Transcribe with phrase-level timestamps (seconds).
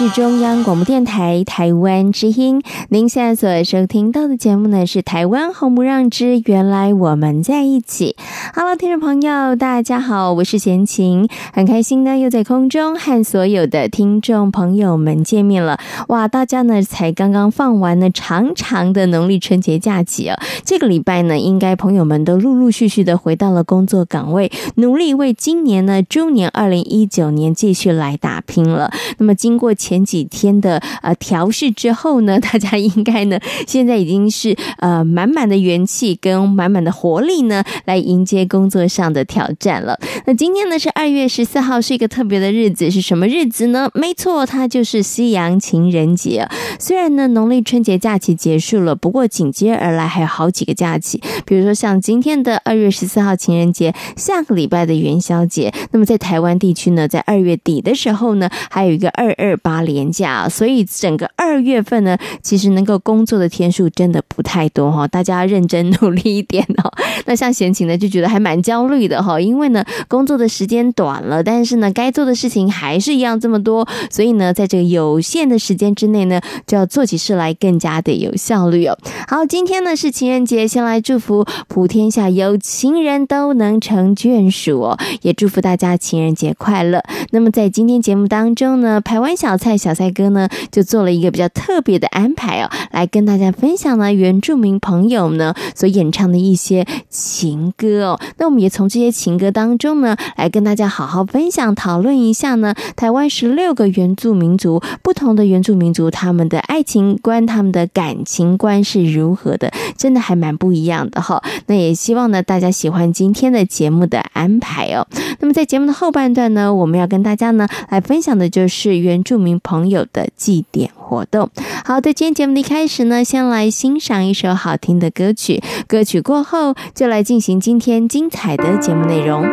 [0.00, 2.62] 是中央广播电台台湾之音。
[2.88, 8.16] 您现在所收听到的节目呢，是《台湾红不让之原来我们在一起》。
[8.62, 15.80] Hello，听众朋友，大家好，我是贤琴，很开心呢，又在空中和所有的听众朋友们见面了。
[16.08, 28.92] 哇，大家呢才刚刚放完了长长的农历春节假期啊，这个礼拜呢，应该朋友们都陆陆续续的回到了工作岗位，努力为今年呢，猪年二零一九年继续来打拼了。
[29.16, 39.96] 那么经过前几天的呃调试之后呢，大家应该呢现在已经是呃满满的元气跟满满的活力呢，来迎接工作上的挑战了。
[40.26, 43.88] 那今天呢是二月十四号，是一个特别的日子，是什么日子呢？
[43.94, 46.48] 没错，它就是西洋情人节。
[46.80, 55.72] 虽然呢农历春节假期结束了，不过紧接而来还有好几个假期，比如说像今天的二月十四号情人节，下个礼拜的元宵节。
[55.92, 59.56] 那么在台湾地区呢，在二月底的时候呢，还有一个二二。
[59.62, 66.90] 八连假，所以整个二月份呢，其实能够工作的天数真的不太多哈，大家要认真努力一点哦。
[67.26, 78.96] 那像闲情呢，就觉得还蛮焦虑的哈，因为呢，工作的时间短了，但是呢，该做的事情还是一样这么多，所以呢，在这个有限的时间之内呢，就要做起事来更加的有效率哦。
[79.26, 87.02] 好，今天呢是情人节，先来祝福普天下有情人都能成眷属哦，也祝福大家情人节快乐。
[87.32, 89.30] 那么在今天节目当中呢，排湾。
[89.40, 98.19] 小蔡小蔡哥呢，就做了一个比较特别的安排哦，来跟大家分享呢原住民朋友呢所演唱的一些情歌哦。
[98.36, 111.42] 那我们也从这些情歌当中呢，来跟大家好好分享讨论一下呢，台湾十六个原住民族，不同的原住民族他们的爱情观、他们的感情观是如何的，真的还蛮不一样的哈。
[111.66, 115.04] 那也希望呢大家喜欢今天的节目的安排哦。
[115.40, 119.40] 那么在节目的后半段呢，我们要跟大家呢来分享的就是原住。
[119.40, 121.50] 民朋友的祭典活动。
[121.84, 125.60] 好的，今天节目的一开始呢，先来欣赏一首好听的歌曲。
[125.88, 129.44] 歌曲过后，就来进行今天精彩的节目内容。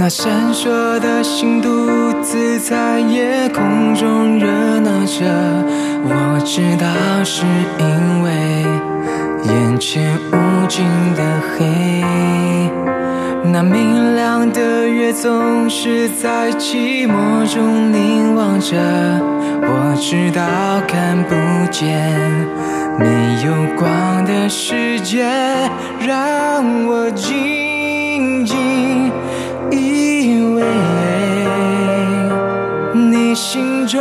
[0.00, 1.68] 那闪烁的星独
[2.22, 4.46] 自在夜空中热
[4.80, 5.24] 闹着，
[6.04, 6.86] 我知道
[7.24, 7.44] 是
[7.80, 8.07] 因
[9.48, 11.22] 眼前无尽的
[11.56, 11.66] 黑。
[13.50, 18.76] 那明亮的月总是在寂寞中凝望着，
[19.62, 20.42] 我知道
[20.86, 21.34] 看不
[21.72, 22.10] 见
[22.98, 23.06] 没
[23.46, 25.24] 有光的世界，
[26.00, 28.56] 让我静静。
[29.70, 30.62] 以为
[32.94, 34.00] 你心中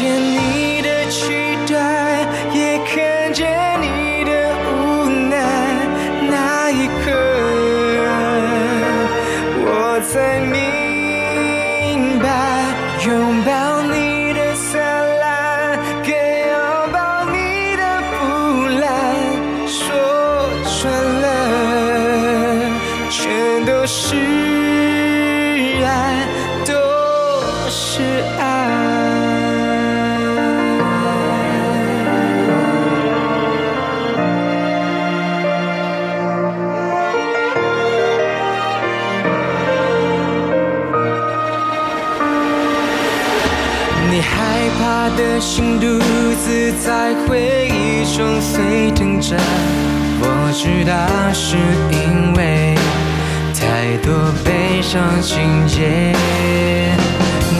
[0.00, 0.29] 看
[45.40, 45.86] 心独
[46.44, 49.34] 自在回忆中沸腾着，
[50.20, 50.92] 我知道
[51.32, 51.56] 是
[51.90, 52.74] 因为
[53.58, 54.12] 太多
[54.44, 56.14] 悲伤情节。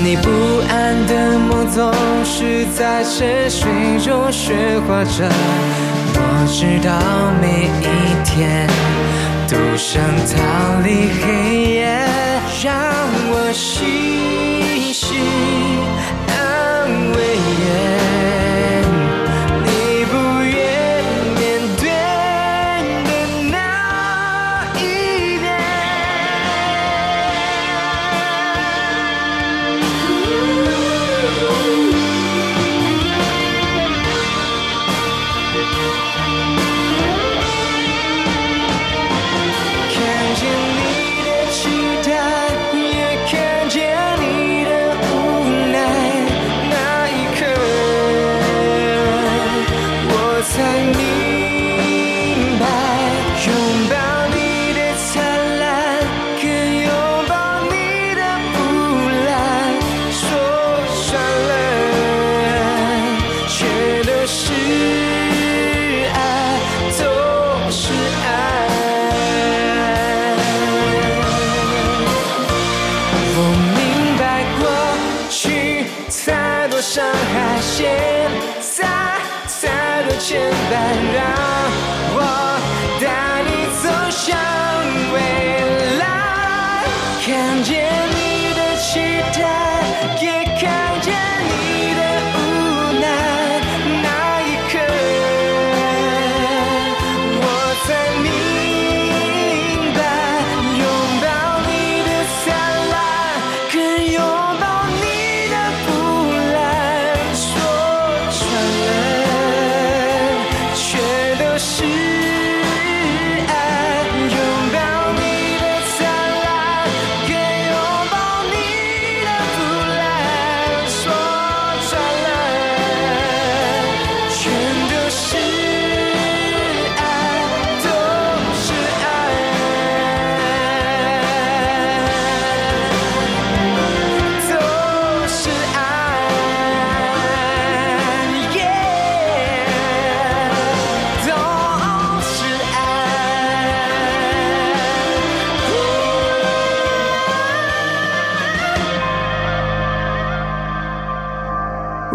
[0.05, 0.29] 你不
[0.69, 1.91] 安的梦总
[2.23, 5.27] 是在沉睡中喧哗着，
[6.15, 6.93] 我知道
[7.41, 7.89] 每一
[8.25, 8.69] 天
[9.49, 11.99] 都想逃离黑夜，
[12.63, 12.73] 让
[13.33, 14.50] 我心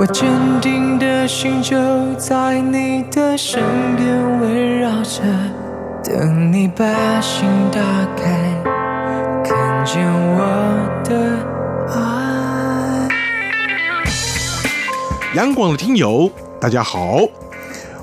[0.08, 0.30] 我坚
[0.62, 3.60] 定的心就在你的身
[3.96, 5.24] 边围绕着，
[6.04, 7.82] 等你把心打
[8.16, 8.54] 开，
[9.44, 11.40] 看见我的
[11.92, 13.10] 爱。
[15.34, 16.32] 央广的听友，
[16.62, 17.22] 大家好！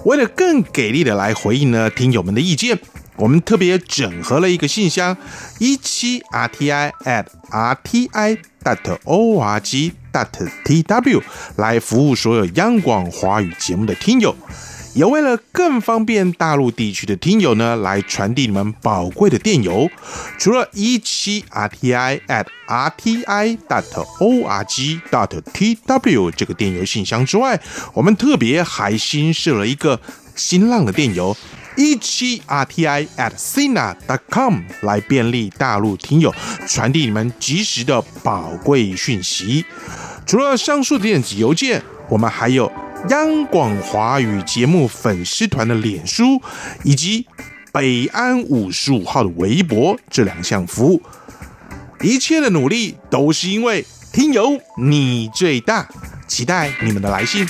[0.04, 2.80] 为了更给力的来回应呢听友们的意见，
[3.14, 5.16] 我们特别整合了一个信箱：
[5.60, 8.98] 一七 rti at rti dot
[10.12, 10.28] dot。
[10.64, 11.22] tw
[11.56, 14.36] 来服务所有央广华语节目的听友，
[14.94, 19.90] 也为了更方便大陆地区的听友呢，来传递你们宝贵的电邮。
[20.38, 23.84] 除了一七 rti at rti dot
[24.20, 27.60] org dot tw 这个电邮信箱之外，
[27.94, 30.00] 我们特别还新设了一个
[30.36, 31.36] 新浪的电邮。
[31.76, 36.34] 一七 rti at sina dot com 来便利大陆听友
[36.66, 39.64] 传递你们及时的宝贵讯息。
[40.26, 42.70] 除了上述的电子邮件，我们还有
[43.08, 46.40] 央广华语节目粉丝团的脸书，
[46.84, 47.26] 以及
[47.72, 51.02] 北安五十五号的微博这两项服务。
[52.00, 55.88] 一切的努力都是因为听友你最大，
[56.28, 57.46] 期待你们的来信。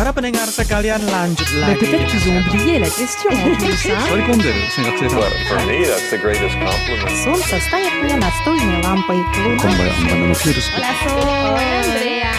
[0.00, 1.80] Para pendengar sekalian lanjut lagi.
[1.80, 3.96] Peut-être qu'ils ont oublié la question en plus, hein?
[5.48, 7.16] For me, that's the greatest compliment.
[7.24, 9.16] Солнце стоит мне настольной лампой.
[9.62, 9.88] Hola,
[10.36, 10.54] Sol.
[11.56, 12.32] Andrea.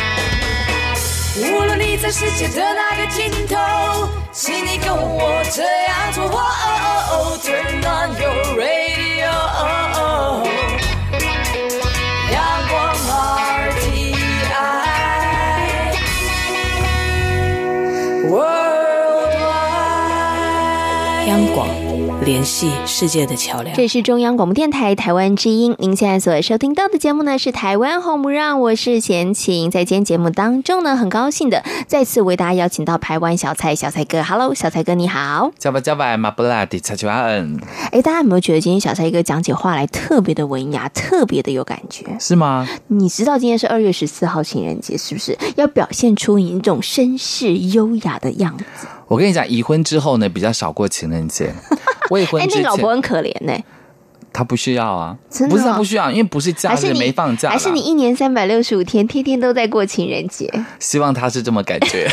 [1.40, 6.81] 无论你在世界的哪个尽头，请你跟我这样做。
[22.25, 23.75] 联系世界的桥梁。
[23.77, 29.71] 这是中央广播电台台湾之音，您现在所收听到的节目呢是台湾红不让，我是贤琴。
[29.71, 35.53] 在今天节目当中呢，很高兴的再次为大家邀请到台湾小蔡小蔡哥，Hello，小蔡哥你好。
[35.59, 35.71] 加
[36.17, 37.61] 马布拉迪查丘阿恩，
[37.91, 42.05] 哎，大家有没有觉得今天小蔡哥讲起话来特别的文雅，特别的有感觉？
[42.21, 42.69] 是吗？
[42.87, 48.87] 你知道今天是二月十四号情人节，是不是要表现出你一种绅士优雅的样子？
[49.13, 51.53] 我跟你讲，已婚之后呢，比较少过情人节。
[52.09, 53.53] 未婚之前，哎，那老婆很可怜呢。
[54.33, 60.51] 他不需要啊，真的不是他不需要，因为不是假日没放假，还是你一年三百六十五天，天天都在过情人节。
[60.79, 62.09] 希望他是这么感觉。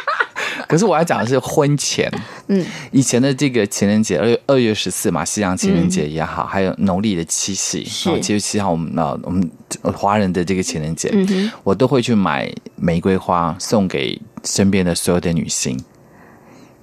[0.66, 2.10] 可是我要讲的是婚前，
[2.46, 9.46] 嗯，以前的这个情人节，二月二月十四嘛，西洋情人节也好，嗯、还有农历的七夕，是七月七号，我们呃我们
[9.92, 15.78] 华人的这个情人节，嗯哼，我都会去买玫瑰花送给身边的所有的女性。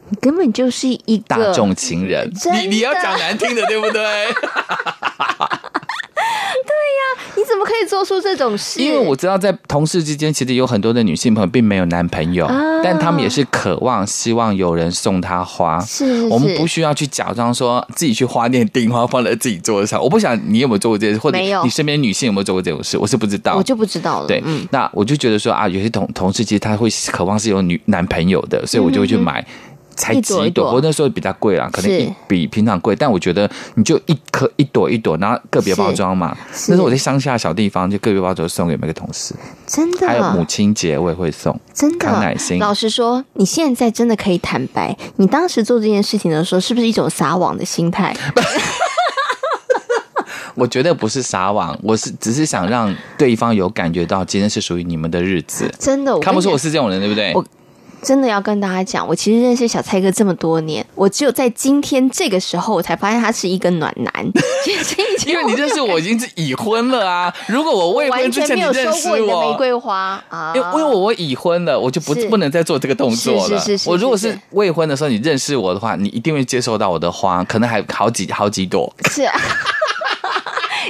[0.10, 4.02] 你根本就是一个大众情人，你你要讲难听的，对不对？
[6.68, 8.82] 对呀，你怎么可以做出这种事？
[8.82, 15.80] 因为我知道，在同事之间，其实有很多的女性朋友并没有男朋友，啊、但他们也是渴望、希望有人送她花。
[15.82, 20.02] 是，是，是，我们不需要去假装说自己去花店订花放在自己桌子上。
[20.02, 22.98] 我不想你有没有做过这件事，或者你身边女性有没有做过这种事？
[22.98, 24.28] 我是不知道，我就不知道了。
[24.28, 29.42] 对，嗯、那我就觉得说啊，有些同同事其实他会渴望是有女男朋友的，所以我就会去买。
[29.42, 29.46] 嗯
[29.98, 36.38] 才几朵，我那时候比较贵啦，可能比平常贵，但我觉得你就一颗一朵一朵，然后个别包装嘛。
[36.68, 39.36] 那时候我在乡下小地方，就个别包装送给每个同事。
[39.66, 42.60] 真的，还有母亲节我也会送，真的康乃馨。
[42.60, 48.16] 老实说，你现在真的可以坦白，你当时做这件事情的时候，是不是一种撒网的心态？
[50.56, 55.72] 我觉得不是撒网，我是只是想让对方有感觉到今天是属于你们的日子。
[55.78, 57.32] 真的，看不出我是这种人，对不对？
[58.02, 64.14] 真的要跟大家讲，我其实认识小蔡哥这么多年，我只有在今天这个时候，我才发现他是一个暖男。
[65.26, 67.34] 因为你认识我已经是已婚了啊！
[67.48, 70.54] 如果我未婚之前你认识我，完全没有收过你的玫瑰花啊！
[70.56, 73.62] 因为因为我已婚了，我就不不能再做这个动作了。
[73.86, 78.94] 我如果是未婚的时候你认识我的话，你一定会接受到我的花，可能还好几好几朵。
[79.10, 79.38] 是啊。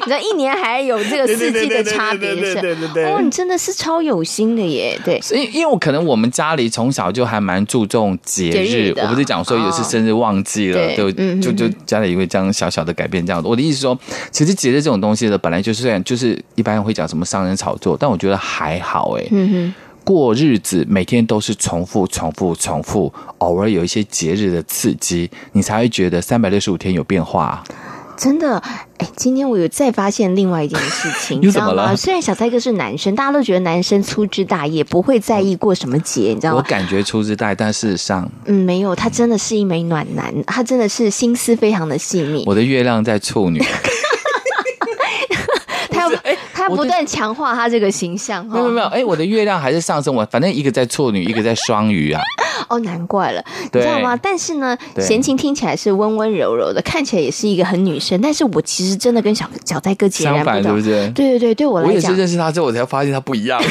[0.08, 2.58] 你知道一年还有这个四季的差别是
[3.06, 4.98] 哦，你真的是超有心的耶！
[5.04, 13.50] 对，所以因为我可能我们家里从小就还蛮注重节日，我不是讲说有次生日忘记了，就就就家里也会这样小小的改变这样子。
[13.50, 14.00] 我的意思说，
[14.32, 19.28] 其实节日这种东西呢，本来就是这样，就是一般人会讲什么商人炒作，但我觉得还好哎。
[19.32, 19.74] 嗯哼，
[20.06, 27.62] 过日子每天都是重复、重复、重复，偶尔有一些节日的刺激，你才会觉得三百六十五天有变化。
[28.18, 28.58] 真的，
[28.98, 31.96] 哎，今天我有再发现另外一件事情， 你知道吗？
[31.96, 36.58] 虽然小蔡哥是男生，大家都觉得男生粗枝大叶，不会在意过什么节，你知道吗？
[36.58, 42.44] 我感觉粗枝大叶，但事实上，嗯，没有，他真的是一枚暖男，他真的是心思非常的细腻。
[42.48, 43.64] 我的月亮在处女。
[46.70, 48.46] 不断强化他这个形象。
[48.46, 52.22] 没有没有，哎，我的月亮还是上升，我反正一个在处女， 一个在双鱼啊。
[52.70, 54.18] 哦，难怪了，你知道吗？
[54.18, 58.20] 但是呢，贤琴听起来是温温柔柔的，看起来也是一个很女生。
[58.20, 61.10] 但是我其实真的跟小小戴哥截然不同，对不对？
[61.10, 63.62] 对对对，对我来讲，我也是认识他之后，我才发现他不一样。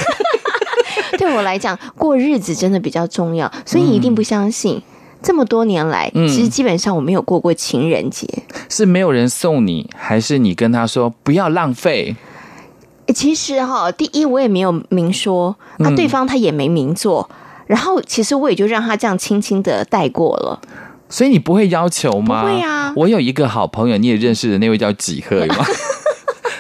[1.18, 4.80] 对我来讲，过日子真的比较重要，所以你一定不相信，
[5.22, 8.28] 这么多年来，其实基本上我没有过过情人节，
[8.68, 12.14] 是没有人送你，还是你跟他说不要浪费？
[13.14, 17.28] 其实哈，第一我也没有明说，那对方他也没明做。
[17.66, 20.60] 然后，其实我也就让他这样轻轻的带过了。
[21.08, 22.42] 所以你不会要求吗？
[22.42, 22.92] 不会啊。
[22.96, 25.64] 我有一个好朋友，你也认识的那位叫几何吗？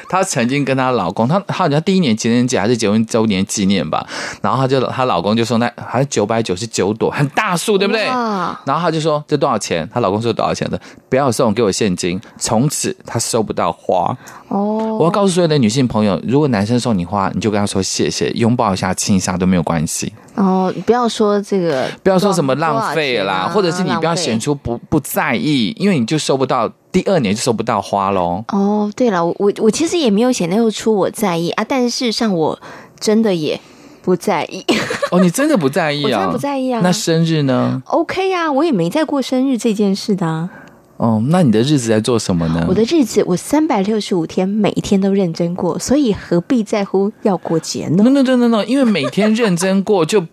[0.08, 4.06] 她曾经跟她老公，她她好像第一年情人节还是结婚周年纪念吧，
[4.42, 8.04] 然后她就她老公就送那还是九百九十九朵，很大束，对不对？
[8.04, 9.88] 然后她就说这多少钱？
[9.92, 10.80] 她老公说多少钱的？
[11.08, 12.20] 不要送，给我现金。
[12.38, 14.16] 从此她收不到花。
[14.48, 20.12] 哦，我要告诉所有的女性朋友，如果男生送你花，你就跟他说谢谢，拥抱一下，亲一下都没有关系。
[20.36, 28.42] 哦，不要说这个，不要说什么浪费啦，啊、或者是你不要显出不不在意，因为你就收不到，第二年就收不到花喽。
[28.48, 32.58] 哦，对了，我我其实也没有显露出我在意啊，但是事实上我
[32.98, 33.60] 真的也
[34.00, 34.64] 不在意。
[35.12, 36.04] 哦，你真的不在意啊？
[36.04, 36.80] 我真的不在意啊。
[36.82, 40.48] 那生日呢？OK 啊，我也没在过生日这件事的啊。
[40.96, 42.64] 哦，那你的日子在做什么呢？
[42.66, 50.24] 我的日子，我三百六十五天每一天都认真过，所以何必在乎要过节呢？No no no no no，因为每天认真过就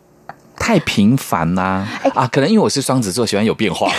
[0.55, 1.87] 太平凡啦、啊。
[2.23, 3.91] 啊，可能因为我是双子座，喜欢有变化。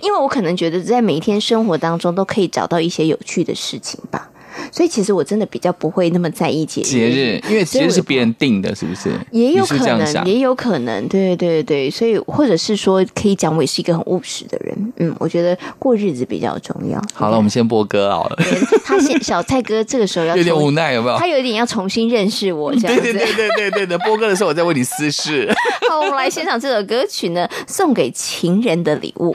[0.00, 4.30] 因为我可能觉得在每一天生活当中都可以找到一些有趣的事情吧。
[4.72, 9.10] 所以其实我真的比较不会那么在意节日节日，因为节日是别人定的，是不是？
[9.30, 14.92] 也有可能，也有可能，对对对，所以或者是说，可以讲我也是一个很务实的人。
[14.96, 17.00] 嗯，我觉得过日子比较重要。
[17.14, 18.36] 好了，我们先播歌好了。
[18.84, 21.18] 他现小蔡哥这个时候要有点无奈，有没有？
[21.18, 23.02] 他有点要重新认识我，这样子。
[23.02, 25.52] 对对对对对对的，播歌的时候我再为你私事。
[25.88, 29.34] 好，我们来欣赏这首歌曲呢，送给情人的礼物。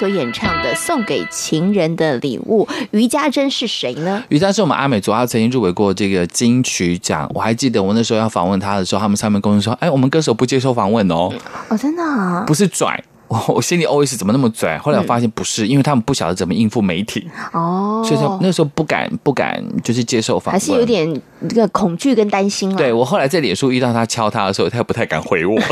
[0.00, 2.66] 所演唱的《送给情人的礼物》。
[2.92, 4.24] 余家珍是谁呢？
[4.30, 7.30] 余家是我们阿美族，他曾经入围过这个金曲奖。
[7.34, 11.30] 我还记得我那时候要访问他的时候，他们上面公司说：“哎，我们歌手不接受访问哦。”
[11.68, 12.44] 哦，真的啊？
[12.46, 14.78] 不是拽，我我心里 always 怎么那么拽？
[14.78, 21.14] 后来我发现不是，因为他们不晓得怎么应付媒体哦，所以说那时候不敢不敢就是接受访问，还是有点
[21.46, 22.76] 这个恐惧跟担心啊。
[22.78, 25.58] 对，我后来在脸书遇到他敲他的时候，他也不太敢回我。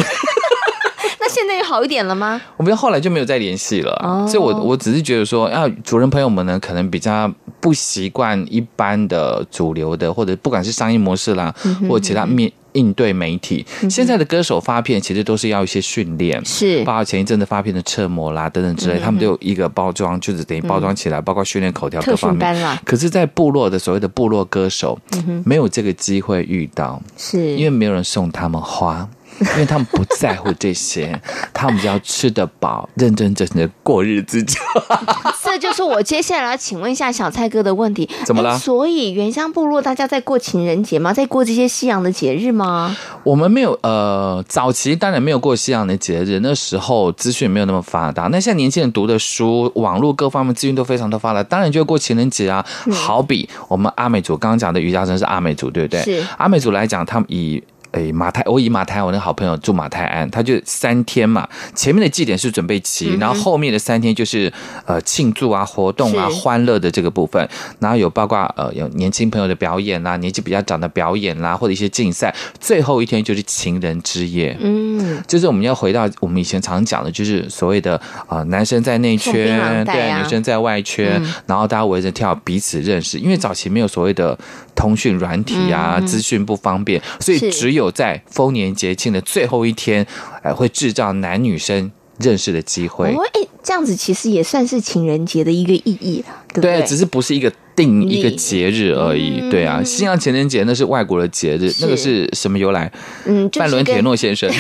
[1.29, 2.41] 现在有好一点了吗？
[2.57, 3.93] 我们后来就没有再联系了。
[4.03, 13.65] 哦、所以我我只是觉得说，啊，主人朋友们呢，可能比较不习惯一般的主流的，或者不管是商业模式啦，嗯、或者其他面应对媒体。
[13.91, 22.79] 现在的歌手发片其实都是要一些训练，是包括前一阵子发片的车模啦等等之类，他们都有一个包装，就是等于包装起来，嗯、包括训练口条各方面。
[22.85, 24.99] 可是，在部落的所谓的部落歌手，
[25.45, 29.09] 没有这个机会遇到，是因为没有人送他们花。
[29.41, 31.21] 因为他们不在乎这些，
[31.53, 35.35] 他们只要吃得饱，认真真的过日子就好。
[35.43, 38.09] 这这就是我接下来要请问一下小蔡哥的问题。
[38.25, 41.13] 怎么了所以原乡部落大家在过情人节吗？
[41.13, 42.97] 在过这些西洋的节日吗？
[43.25, 48.29] 我们没有呃，早期当然没有过西洋的节日，那时候资讯没有那么发达。
[48.29, 52.65] 那现在年轻人读的书、网络各方面资讯都非常的发达，当然就会过情人节啊。
[52.93, 56.03] 好比我们阿美族刚刚讲的余家珍是阿美族，对不对？
[56.03, 57.61] 是阿美族来讲，他们以
[57.93, 64.53] 诶，马太，我以马太，我那个好朋友住马太安，他就三天嘛，前面的祭典是准备期，然后后面的三天就是
[64.87, 66.39] 呃庆祝啊、活动啊、是。
[66.39, 67.47] 欢乐的这个部分，
[67.79, 77.97] 然后有包括呃有年轻朋友的表演啦、年纪比较长的表演啦，或者一些竞赛，最后一天就是情人之夜，嗯，就是我们要回到我们以前常讲的，就是所谓的
[78.29, 84.39] 啊、呃、男生在内圈，对，女生在外圈，然后大家围着跳，彼此认识，因为早期没有所谓的
[84.79, 90.07] 通讯软体啊，资讯不方便，所以只有在丰年节庆的最后一天，
[90.45, 93.13] 呃，会制造男女生认识的机会。
[93.13, 96.81] 哦，哎，这样子其实也算是情人节的一个意义了，对不对？
[96.87, 99.41] 只是不是一个定一个节日而已。
[99.41, 102.93] 嗯对啊，西洋情人节那是外国的节日，那个是什么由来？
[103.27, 104.49] 嗯，就是范伦铁诺先生。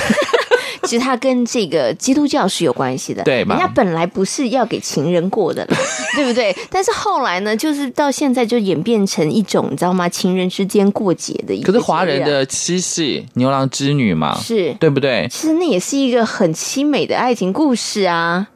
[0.88, 5.66] 其实它跟这个基督教是有关系的，对吧人家本来不是要给情人过的，
[6.16, 6.56] 对不对？
[6.70, 10.08] 但是后来呢，就是到现在就演变成一种，你知道吗？
[10.08, 11.70] 情人之间过节的一个。
[11.70, 15.28] 可是华人的七夕，牛郎织女嘛，是对不对？
[15.30, 18.48] 其实那也是一个很凄美的爱情故事啊。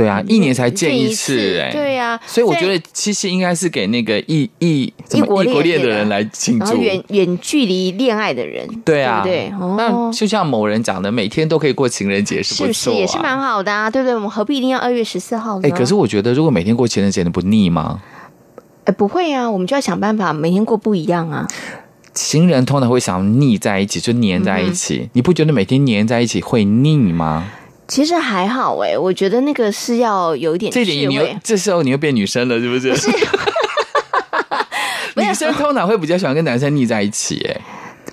[0.00, 6.74] 对啊，一年才见一次、哎，对啊所以我觉得七夕应该是给那个异异异国恋的人来庆祝。
[6.76, 9.76] 远远距离恋爱的人，对啊，对不对？
[9.76, 13.90] 那哦，就像某人讲的，每天都可以过情人节，不、啊、是不是也是蛮好的啊？
[13.90, 14.14] 对不对？
[14.14, 15.68] 我们何必一定要二月十四号呢？
[15.68, 18.00] 哎，可是我觉得，如果每天过情人节，你不腻吗？
[18.84, 21.46] 哎，不会啊，我们就要想办法每天过不一样啊。
[22.14, 25.00] 情人通常会想腻在一起，就黏在一起。
[25.04, 27.46] 嗯、你不觉得每天黏在一起会腻吗？
[27.90, 32.94] 其实还好哎，我觉得那个是要有一点这点你又这时候你又变女生了，是不是？
[32.96, 33.10] 是
[35.16, 37.60] 女生通常会比较喜欢跟男生腻在一起，哎。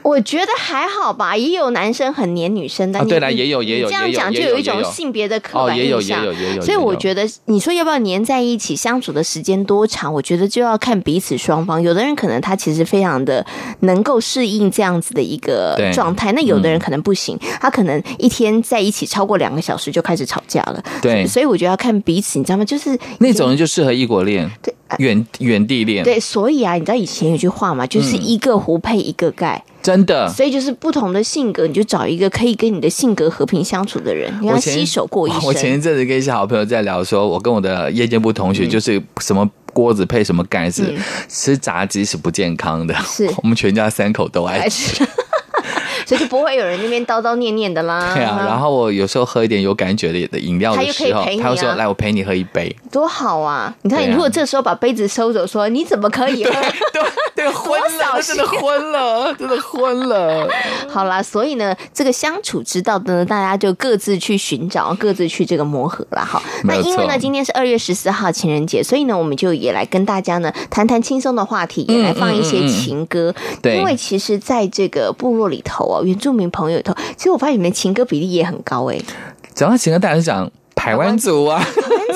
[0.07, 2.99] 我觉得还好吧，也有男生很黏女生的。
[2.99, 6.21] 啊，对了，也有也有，这样讲就有一种性别的刻板印象。
[6.21, 6.61] 哦，也有也有也有。
[6.61, 10.13] 所以我觉得，你说要不要黏在一起，相处的时间多长？
[10.13, 11.81] 我觉得就要看彼此双方。
[11.81, 13.45] 有的人可能他其实非常的
[13.81, 20.81] 能够适应这样子的一个状态，那有的人可能不行，他可能一天在一起超过两个小时就开始吵架了。
[21.01, 22.63] 对，所以我觉得要看彼此，你知道吗？
[22.63, 26.05] 就是那种人就适合异国恋，对，远远地恋。
[26.05, 29.61] 对，所以啊，你知道以前有句话嘛，就是一个湖配一个盖。
[29.87, 35.43] 真的，所以就是不同的性格，你就找一个可以跟你的性格和平相处的人，你要携手过一生。
[35.45, 42.93] 我前一阵子跟一些好朋友在聊说，说我跟我的夜间部同学就是什么锅子配什么盖子，嗯、吃炸鸡是不健康的。
[43.05, 45.07] 是 我们全家三口都爱吃。
[46.07, 48.11] 所以就不会有人那边叨叨念念的啦。
[48.15, 52.73] 对啊，然后我有时候喝一点有感觉的的饮料的时候，他，啊、他会说：“来，我陪你喝一杯。
[52.89, 53.75] ”多好啊！
[53.81, 56.51] 你看，你如果这时候把杯子收走，说你怎么可以喝？
[56.51, 57.03] 对
[57.35, 60.47] 对，对，昏了，真的昏了，真的昏了。
[60.87, 66.23] 好啦，所以呢，这个相处之道呢，大家就各自去寻找，各自去这个磨合啦。
[66.23, 73.29] 好，那因为呢，今天是二月十四号情人节，所以呢，我们就也来跟大家呢谈谈轻松的话题，也来放一些情歌。
[73.31, 76.03] 嗯嗯嗯、对，因为其实在这个部落里头啊。
[76.03, 79.05] 原住民朋友里头，其实我发现你们情歌比例也很高哎、欸。
[79.53, 81.63] 讲到情歌，大家是讲台湾族啊。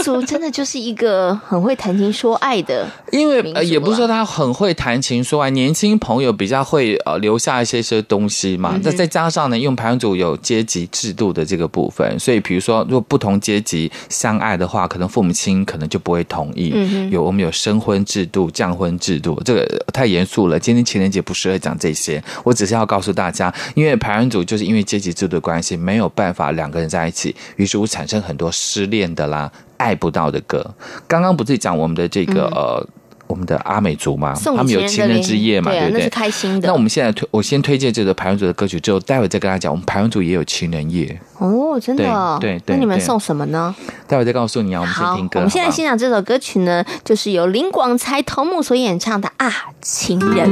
[0.04, 8.80] 族真的就是一个很会谈情说爱的，因为呃也不是说他很会谈情说爱，年轻朋友比较会呃留下一些些东西嘛。
[8.84, 16.72] 那、嗯、再加上呢，因为排湾族有阶级制度的这个部分，所以比如说如果不同阶级相爱的话，可能父母亲可能就不会同意。
[16.74, 20.60] 嗯、有我们有升婚制度、降婚制度，这个太严肃了。
[20.60, 29.52] 今天情人节不适合讲这些，我只是要告诉大家，因为排湾族就是因为阶级制度的关系，没有办法两个人在一起，于是乎产生很多失恋的啦。
[29.82, 30.64] 爱不到的歌，
[31.08, 32.88] 刚刚不是讲我们的这个、嗯、呃，
[33.26, 36.00] 我们的阿美族嘛，他们有情人之夜嘛，对，啊、对不对？
[36.00, 36.68] 那是开心的。
[36.68, 42.52] 那我们现在推，我先推荐这个排湾族的歌曲，之后待会再跟他讲，我们排湾族也有情人夜哦，真的、哦对。
[42.58, 43.74] 对对，那你们送什么呢？
[44.08, 44.82] 待会再告诉你啊。
[44.82, 45.40] 我们先听歌。
[45.40, 50.48] 我们现在欣赏这首歌曲呢，就是由林广才头目所演唱的《啊情人》。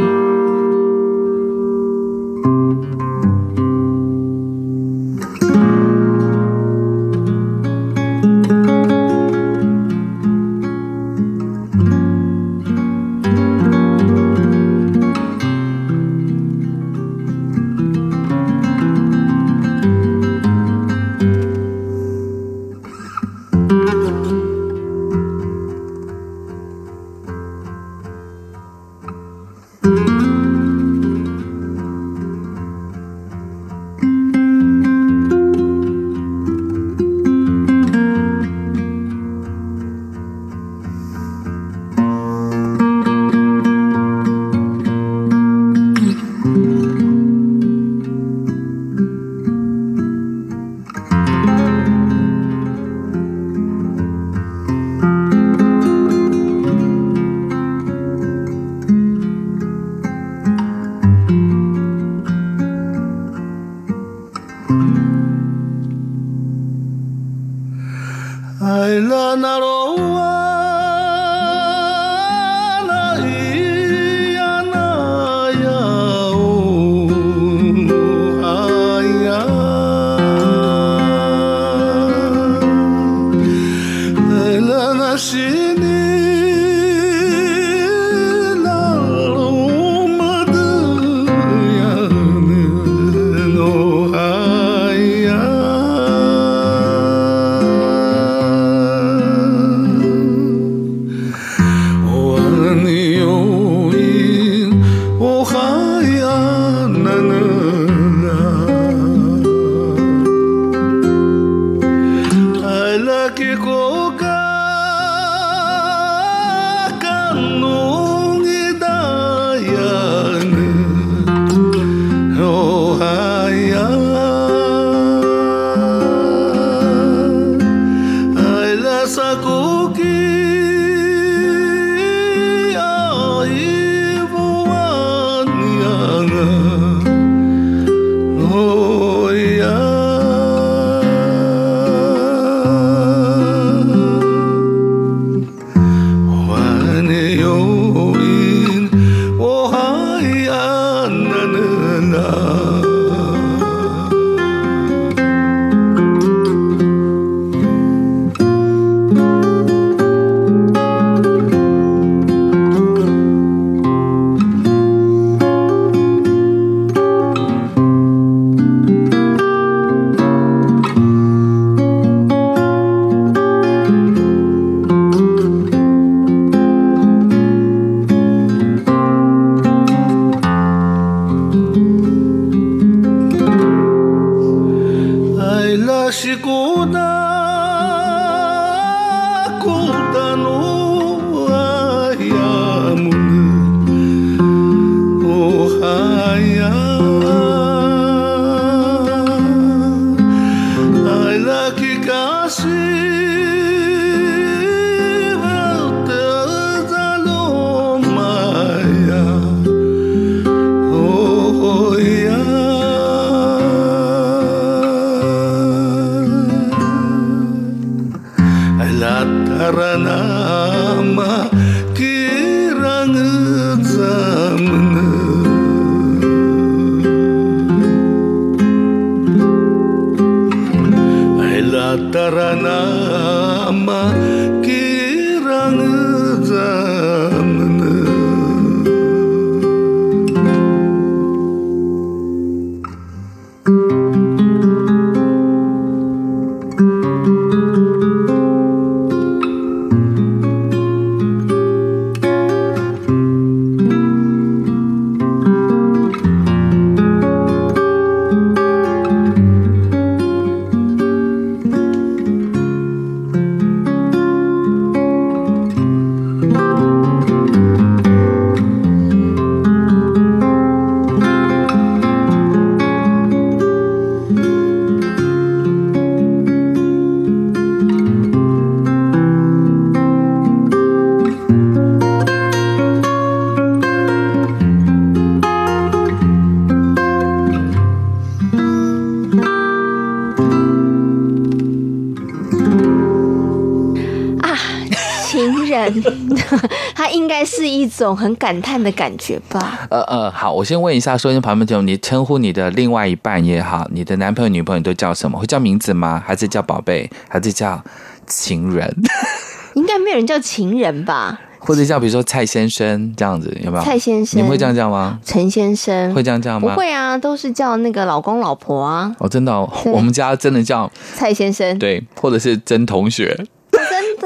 [297.80, 299.88] 一种很感叹的感觉吧？
[299.90, 305.38] 呃呃，好，我先问一下，收音旁边的朋友，你称呼你的另外一半也好，你的男朋友、女朋友都叫什么？
[305.40, 306.22] 会叫名字吗？
[306.26, 307.10] 还是叫宝贝？
[307.30, 307.82] 还是叫
[308.28, 308.94] 情人？
[309.76, 311.40] 应该没有人叫情人吧？
[311.62, 313.84] 或者叫比如说蔡先生这样子，有没有？
[313.84, 315.20] 蔡先生，你们会这样叫吗？
[315.24, 316.74] 陈先生会这样叫吗？
[316.74, 319.14] 不会啊，都是叫那个老公老婆啊。
[319.20, 323.48] 哦，真的、哦，我们家真的叫蔡先生，对，或者是曾同学，真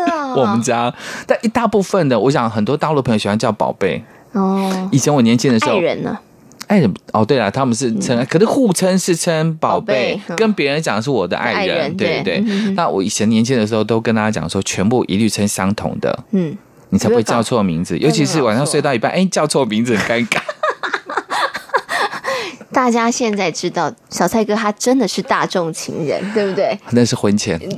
[0.05, 0.33] 的、哦。
[0.37, 0.93] 我们家，
[1.25, 4.03] 但一大部分的，我想很多大陆朋友喜欢叫宝贝。
[4.33, 6.17] 哦，以前我年轻的时候，爱人呢？
[6.67, 12.43] 爱人哦，对了，他们是称，嗯、可是互称是称宝贝，嗯、跟别人讲是我的爱人，对对对。
[12.47, 16.57] 嗯、那我以前年轻的时候都跟大家讲说，全部一律称相同的，嗯，
[16.89, 20.39] 你才不会叫错名字，尤其是晚上睡到一半，哎，叫错名字很尴尬。
[22.71, 26.79] 大家现在知道小蔡哥他真的是大众情人，对不对？
[26.91, 27.59] 那是婚前。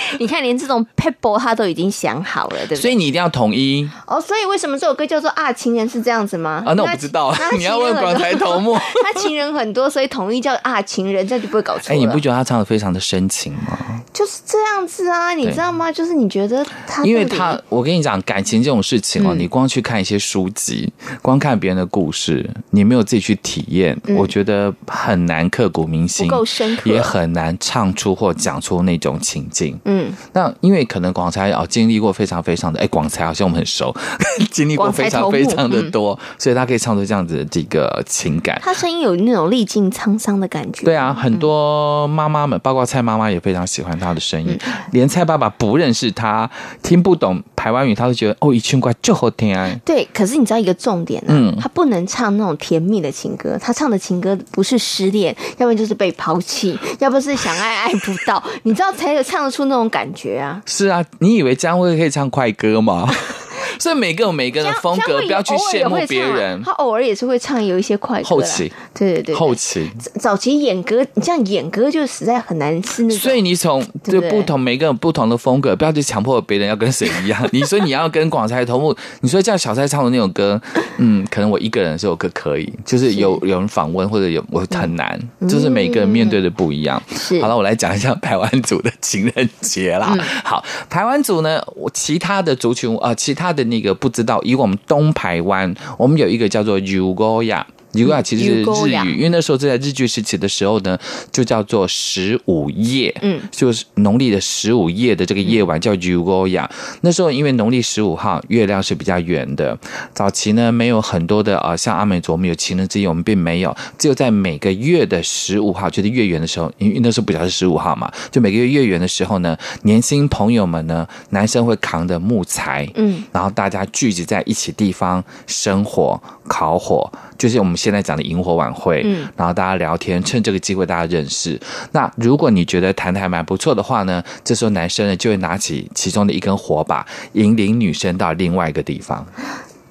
[0.18, 2.76] 你看，连这种 pebble 他都已经想好了，对不对？
[2.76, 4.20] 所以你一定要统一哦。
[4.20, 6.62] 所以为什么这首歌叫做啊情人是这样子吗？
[6.66, 8.76] 啊，那我不知道，你要问广才头目。
[9.04, 11.92] 他情人很多，所以统一叫啊情人，这样就不会搞错。
[11.92, 14.02] 哎，你不觉得他唱的非常的深情吗？
[14.12, 15.92] 就是这样子啊，你知道吗？
[15.92, 29.75] 就是你觉得他，因为他，我跟你讲，感情这种事情哦，你光去看一些书籍，光看别人的故事，你没有自己去体验，我觉得很难刻骨铭心，不够深刻，也很难唱出或讲出那种情境。
[29.84, 33.94] 嗯，那因为可能广才哦经历过非常非常的，哎，广才好像我们很熟，
[34.50, 38.58] 经历过非常非常的多，所以他可以唱出这样子的这个情感。
[38.62, 40.84] 他声音有那种历尽沧桑的感觉。
[40.84, 44.58] 对啊，很多妈妈们，包括蔡妈妈也非常喜欢他的声音，
[44.92, 46.48] 连蔡爸爸不认识他，
[46.82, 49.70] 听不懂台湾语，他都觉得哦，一群怪就好听啊。
[49.84, 60.60] 对，可是你知道一个重点啊，嗯，他不能唱那种甜蜜的情歌，他唱的情歌不是失恋，要不然就是被抛弃，要不是想爱爱不到，你知道才有唱得出出那种感觉啊。
[60.66, 63.08] 是啊，你以为江蕙可以唱快歌吗？
[63.78, 66.62] 所以每个有每个人的风格，不要去羡慕别人。
[66.62, 68.28] 他偶尔也是会唱有一些快歌。
[68.28, 73.18] 后期，对对对，后期早期演歌，你这样演歌就实在很难是那种。
[73.18, 77.46] 所以你从就不同，每个人不同的风格，不要去强迫别人要跟谁一样。
[77.52, 80.60] 你说你要跟广才同步，你说叫小蔡唱的那种歌，
[80.98, 87.02] 嗯，可能我一个人这首歌可以，就是有有人访问或者有我很难，就是每个人面对的不一样。
[87.14, 90.16] 是好了，我来讲一下 台湾组的情人节啦。
[90.44, 94.42] 好，台湾组呢，我其他的族群啊，其他的那个不知道。
[94.42, 97.62] 以我们东排湾，我们有一个叫做 Ugoya。
[98.02, 100.98] 如果其实是日语，因为那时候在日据时期的时候呢，
[101.32, 106.68] 就叫做十五夜，嗯，就是农历的十五夜的这个夜晚叫 Yugoya。
[107.02, 109.78] 那时候因为农历十五号月亮是比较圆的，
[110.12, 127.74] 早期呢没有很多的啊，像阿美族我们有情人之夜，我们并没有，只有在每个月的十五号，就是月圆的时候，因为那时候不晓得是十五号嘛，就每个月月圆的时候呢，年轻朋友们呢，男生会扛着木材，嗯，然后大家聚集在一起地方生火烤火，就是我们。
[127.86, 131.56] 现在讲的萤火晚会，嗯，然后大家聊天，趁这个机会大家认识。
[131.92, 139.24] 那如果你觉得谈的还蛮不错的话呢，这时候男生呢就会拿起其中的一根火把，引领女生到另外一个地方。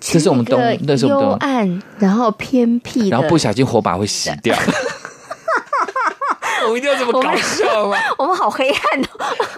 [0.02, 4.54] 这是我们东，那是我们东，幽暗，然后偏僻，然后不小心火把会熄掉。
[6.66, 7.98] 我们一定要这么搞笑吗？
[8.18, 8.24] 我？
[8.26, 9.08] 我们好黑暗哦！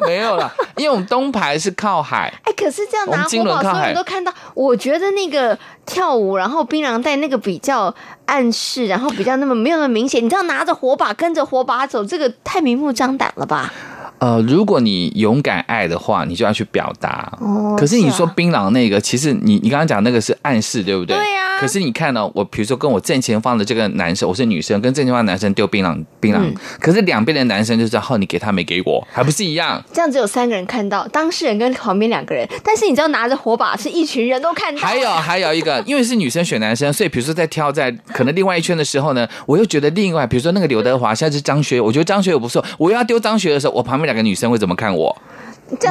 [0.05, 2.31] 没有啦，因为我们东排是靠海。
[2.43, 4.33] 哎，可是这样拿火把，所有人都看到。
[4.53, 7.93] 我觉得那个跳舞，然后槟榔带那个比较
[8.25, 10.23] 暗示，然后比较那么没有那么明显。
[10.23, 13.71] 你知道拿着火把跟着火把走，这个太明目张胆了吧？
[14.19, 17.31] 呃，如果你勇敢爱的话，你就要去表达。
[17.39, 21.15] 哦，可是你说槟榔那个，其实你你刚刚讲那个是暗示，对不对？
[21.15, 21.43] 对呀。
[21.59, 26.37] 可是你看呢、哦，我比如说跟我正前方的这个男生，我是女生，跟正前方的男生丢槟榔，槟榔。
[26.39, 29.83] 嗯、可是两边的男生就知道，哦，你给他没给我，还不是一样？
[29.91, 32.47] 这样只有三个人看到，当事人跟旁边两个人。
[32.63, 34.79] 但是你知道拿着火把是一群人都看到。
[34.79, 45.15] 还有还有一个，因为是女生选男生，所以比如说在挑在可能另外一圈的时候呢，我又觉得另外，比如说那个刘德华，现在是张学友，我觉得张学友不错，我又要丢张学友的时候，我旁边两个女生会怎么看我？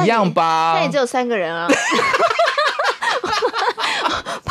[0.03, 0.73] 一样吧？
[0.77, 1.67] 那也只有三个人啊。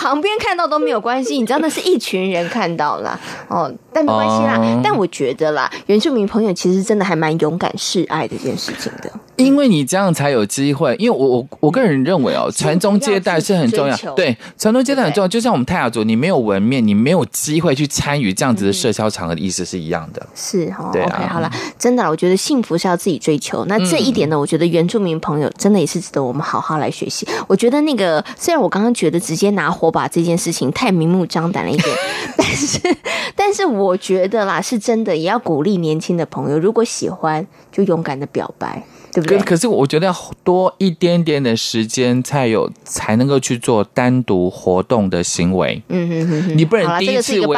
[0.07, 3.19] 旁边看到都没有关系，你知道那是一群人看到了
[3.51, 4.57] 哦，但没关系啦。
[4.57, 9.11] Uh, 但我觉得啦，原住民朋友其实真的还蛮勇敢示爱的这件事情的。
[9.35, 13.97] 因为你这样才有机会，因为我我我个人认为哦，传宗接代是很重要。
[14.14, 15.29] 对，传宗接代很重要。
[15.29, 20.27] 就像我们泰雅族，你没有文面，你没有机会去参与这样子的社交场合的意思是一样的。
[20.35, 21.16] 是哈，对啊。
[21.19, 23.64] OK，好了，真的，我觉得幸福是要自己追求。
[23.66, 27.29] 那这一点呢，我觉得原住民朋友真的也是值得我们好好来学习。
[27.47, 31.96] 我觉得那个虽然我刚刚觉得直接拿火把这件事情太明目张胆了一点，
[32.37, 32.96] 但是
[33.35, 38.82] 但是我觉得啦，是真的也要鼓励年轻的朋友，如果喜欢就勇敢的表白。
[39.12, 39.38] 对不对？
[39.38, 45.82] 可是我觉得要多一点点的时间才有才能够去做单独活动的行为。
[45.88, 47.56] 嗯哼哼哼，你不能第一次围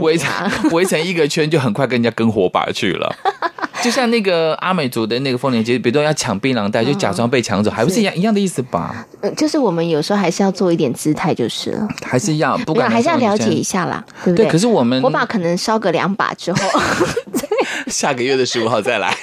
[0.00, 0.32] 围成
[0.72, 3.14] 围成一个圈就很快跟人家跟火把去了。
[3.84, 9.06] 就像那个阿美族的那个丰年节，比如说要抢槟榔袋，就假装被抢走，还不是一样一样的意思吧？
[9.20, 11.86] 嗯， 就是我们有时候还是要做一点姿态，就是了。
[12.02, 14.48] 还是要不管还是要了解一下啦，对不对？
[14.48, 16.60] 可是我们火把可能烧个两把之后，
[17.88, 19.14] 下个月的十五号再来。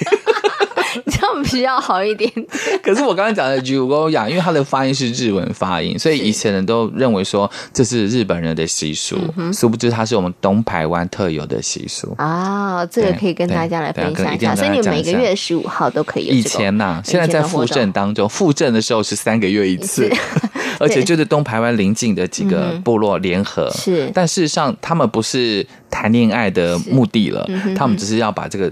[1.44, 2.30] 比较好一点。
[2.82, 9.16] 可是我刚刚讲的 Yugoya，因为它的发音是日文发音，所以以前人都认为说这是日本人的习俗，
[9.52, 12.84] 殊不知它是我们东台湾特有的习俗啊。
[12.86, 14.54] 这个可以跟大家来分享一下。
[14.54, 16.24] 所以你每个月十五号都可以。
[16.24, 20.10] 以前呐，现在在复振当中，复振的时候是三个月一次，
[20.78, 23.70] 而且就是东台湾邻近的几个部落联合。
[23.70, 28.70] 是，但事实上他们不是谈恋爱的目的了，他们只是要把这个。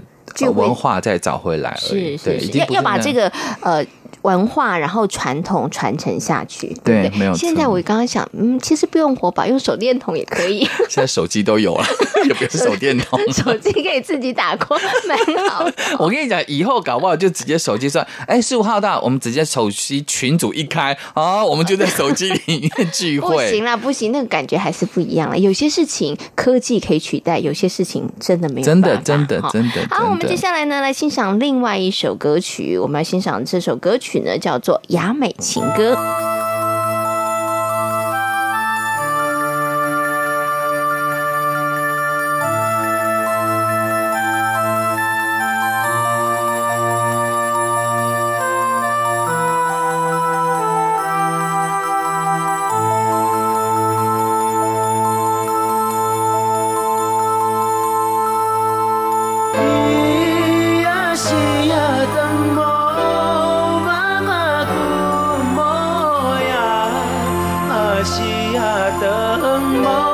[0.49, 2.17] 文化再找回来而已。
[2.17, 3.27] 对，是是是，要要把这个
[3.61, 3.85] 呃。
[4.23, 7.33] 文化，然后传统传承下去，对，对没有。
[7.33, 10.59] 现在我刚刚想，嗯，其实不用火把，用手电筒也可以。
[10.89, 11.85] 现在手机都有了，
[12.27, 13.19] 有没有手电筒？
[13.33, 15.65] 手机可以自己打光，蛮好。
[15.97, 23.35] 我跟你讲，以后搞不好就直接手机算，哎，十五号到，我们直接手机群组一开啊，我们就在手机里面聚会。
[23.35, 25.37] 不行啦，不行，那个感觉还是不一样了。
[25.37, 28.65] 有些事情科技可以取代，有些事情真的没有。
[28.65, 29.81] 真的，真的，真的。
[29.89, 32.77] 好，我们接下来呢，来欣赏另外一首歌曲。
[32.77, 34.10] 我们来欣赏这首歌曲。
[34.11, 35.95] 曲呢叫做《雅美情歌》。
[69.79, 70.10] more.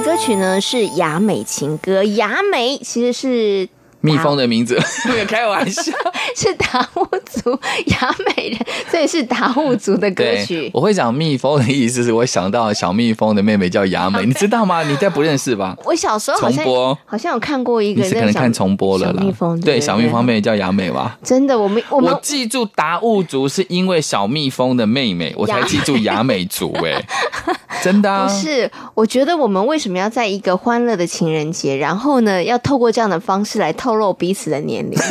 [0.00, 3.68] 歌曲呢是雅美情歌，雅美其实是
[4.06, 4.78] 蜜蜂的名字
[5.08, 5.92] 没有开玩笑，
[6.36, 8.58] 是达悟族雅美人，
[8.90, 10.70] 所以是达悟族的歌曲。
[10.72, 14.82] 我会讲蜜蜂的意思是我想到小蜜蜂的妹妹叫雅美，你知道吗？
[14.84, 15.76] 你应该不认识吧？
[15.84, 19.22] 我小时候重播好像有看过一个，你是可能看重播了啦。
[19.22, 21.18] 蜜蜂对小蜜蜂妹妹叫雅美吧？
[21.24, 26.72] 真的，我们我们我记住达悟族是因为小蜜蜂的妹妹，我才记住雅美族。
[26.84, 27.04] 哎，
[27.82, 28.26] 真的啊？
[28.26, 34.98] 不是，我觉得我们为什么要在一个欢乐的情人节，然后呢，要透过这样的方式来透露彼此的年龄？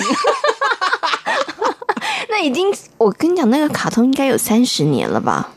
[2.29, 5.49] 那已经，我跟你讲，那个卡通应该有三十年了吧，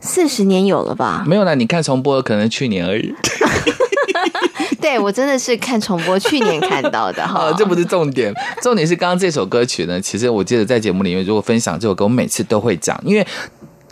[0.00, 1.24] 四十年有了吧？
[1.26, 3.14] 没有啦，你看重播可能去年而已。
[4.80, 7.52] 对，我真的是看重播，去年看到的哈。
[7.58, 10.00] 这不是重点，重点是刚刚这首歌曲呢。
[10.00, 13.26] 其实我记得在节目里面，如果分享这首歌，我每次都会讲，因为。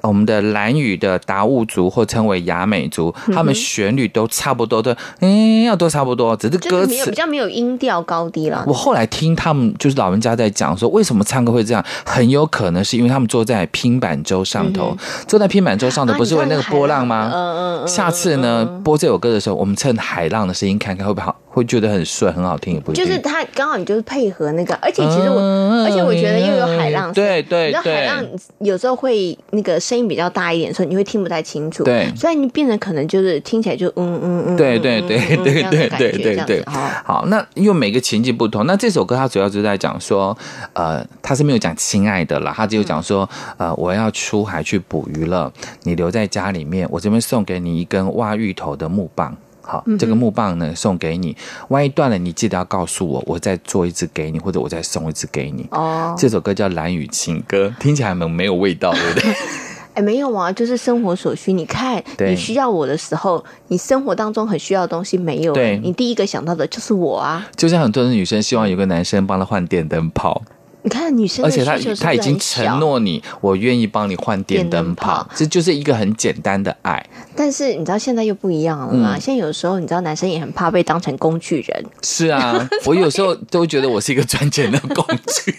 [0.08, 8.64] 我们的蓝屿的达悟族或称为雅美族，他们旋律都差不多的，哎，要都差不多，只是歌词比较没有音调高低了。
[8.66, 14.96] 我后来听他们就是老人家在讲说，为什么唱歌会这样，很有可能是因为他们坐在拼板舟上头，
[15.26, 17.30] 坐在拼板舟上头不是会那个波浪吗？
[17.32, 17.88] 嗯嗯。
[17.88, 21.36] 下次呢播这首歌的时候，我们趁海浪的声音看看会不会好。
[21.54, 28.26] 会觉得很顺，很好听，也不就是他刚好你就是配合那个，而且其实我，嗯、而且我觉得又有海浪，对对对，你知道海浪
[28.58, 36.64] 有时候会那个声音比较大一点，所以你会听不太清楚，对，所以你变得可能就是听起来就嗯嗯嗯，对对对对对对对对，
[37.04, 40.36] 好，那因为每个情境不同，那这首歌它主要就是在讲说，
[40.72, 43.28] 呃，它是没有讲亲爱的啦，它只有讲说，
[43.58, 45.52] 呃，我要出海去捕鱼了，
[45.84, 49.36] 你留在家里面，我这边送给你一根挖芋头的木棒。
[49.66, 51.36] 好，这个木棒呢送给你，
[51.68, 55.66] 万一断了，你记得要告诉我，我再做一支给你，或者我再送一支给你。
[55.70, 59.34] 哦，这首歌叫《蓝雨情歌》，听起来很没有味道，对不对？
[59.94, 61.52] 哎，没有啊，就是生活所需。
[61.52, 67.46] 你看，你需要我的时候，你生活当中很需要的东西没有，对，你第一个想到的就是我啊。
[67.56, 70.42] 就像很多的女生希望有个男生帮她换电灯泡。
[70.84, 77.04] 你看女生，而且他他已经承诺你，我愿意帮你换电灯泡，这就是一个很简单的爱。
[77.34, 79.18] 但是你知道现在又不一样了嘛？
[79.18, 81.84] 现在有时候你知道男生也很怕被当成工具人。
[82.02, 85.56] 是啊， 我有时候都觉得我是一个赚钱的工具。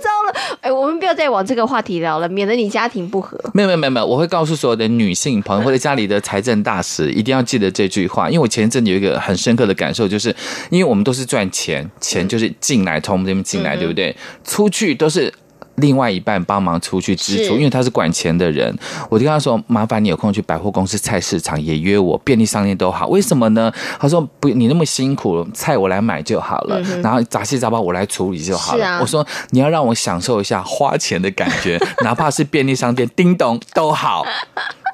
[0.00, 3.38] 糟了糟了，哎，我们不要再往这个话题聊了，免得你家庭不和。
[3.52, 10.34] 没有没有没有没有，我会告诉所有的女性朋友或者家里的财政大使，一定要记得这句话，因为我前一阵有一个很深刻的感受，就是
[10.70, 14.14] 因为我们都是赚钱，钱就是进来从我们这边进来，对不对？
[14.44, 15.32] 出去都是
[15.76, 18.74] 另外一半帮忙出去支出，因为他是管钱的人。
[19.08, 23.08] 我就跟他说：“麻烦你有空去百货公司、菜市场也约我，便利商店都好。
[23.08, 34.24] 为什么呢？”他说：“不，你那么辛苦，菜我来买就好了，然后杂七杂八我来处理就好了。”我说：“你要让我享受一下花钱的感觉， 哪怕是便利商店叮咚都好。”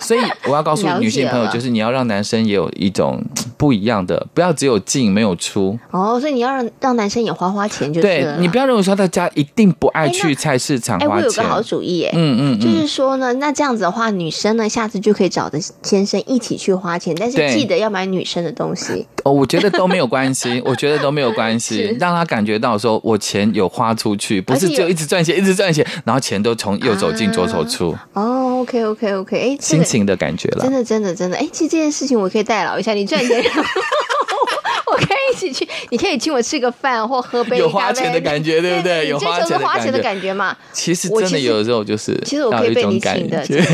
[0.00, 3.22] 所以我要告诉女性朋友，就是你要让男生也有一种
[3.56, 5.78] 不一样的，不要只有进没有出。
[5.90, 11.10] 哦，所以你要让让男生也花花钱就对了，对，你不要认为说大家一定不爱去菜市场花钱。
[11.10, 19.06] 哎，我有个好主意，哎，嗯嗯，就是说呢，那这样子的话，女生呢下次就可以找的先生一起去花钱，但是记得要买女生的东西。
[19.24, 27.94] 哦，我觉得都没有关系， 我觉得都没有关系，让他感觉到说我钱有花出去，不是就一直赚钱，一直赚钱，然后钱都从右手进左手出。
[28.14, 33.42] 哦，OK OK OK，哎，心情的感觉了，真的真的真的，哎，其实这件事情我可以代劳一下，你赚钱，
[34.86, 39.08] 我可以一起去，你可以请我吃个饭或喝杯，有花钱的感觉，对不对？
[39.08, 40.56] 有花钱的感觉嘛？
[40.72, 43.64] 其实真的有的时候就是，其实我可以被你请的，真的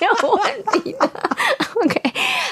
[0.00, 1.10] 没有问题的。
[1.74, 2.00] OK，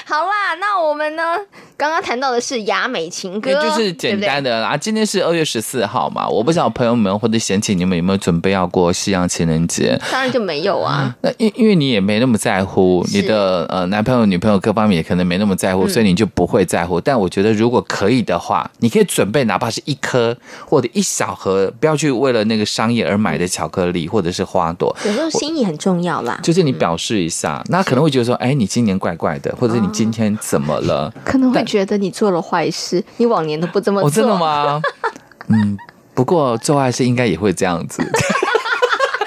[0.05, 1.37] 好啦，那我们呢？
[1.77, 4.75] 刚刚谈到的是雅美情歌，就是简单的啦。
[4.75, 9.95] 今天是二月十四号嘛，我不知道朋友们或者贤庆你们有没有准备要过西洋情人节？
[10.11, 11.15] 当然就没有啊。
[11.21, 16.99] 那因因为你也没那么在乎，你的呃男朋友、女朋友各方面也可能没那么在乎，所以你就不会在乎。
[16.99, 24.95] 但我觉得如果可以的话，你可以准备哪怕是一颗或者一小盒，不要去为了那个商业而买的巧克力或者是花朵。
[25.05, 31.13] 有时候心意很重要啦，就是你表示一下，那可能会觉得说，哎，你今年怪怪的，或者是你今天怎么了？
[31.23, 31.66] 可能会。
[31.67, 34.07] 觉得你做了坏事，你往年都不这么做。
[34.07, 34.81] 哦，真的吗？
[35.49, 35.77] 嗯，
[36.13, 38.01] 不过做坏事应该也会这样子。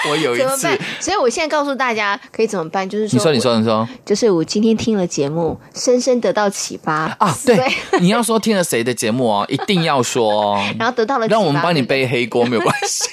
[0.09, 0.67] 我有一次，
[0.99, 7.37] 所以我现在告诉大家可以怎么办，就是说，你说，你说，你说，就是我今天听了节目，深深得到启发啊。
[7.45, 7.63] 对，
[8.01, 10.65] 你要说听了谁的节目哦，一定要说哦。
[10.79, 13.11] 然后得到了让我们帮你背黑锅没有关系。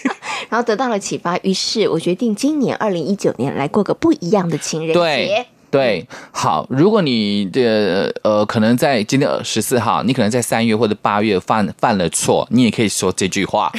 [0.49, 4.93] 然后得到了启发，于是我决定今年二零一九年来过个不一样的情人节。
[4.93, 13.71] 对，对好，如果你的呃，可能在今天十四号，你可能在三月或者八月犯犯了错，你也可以说这句话。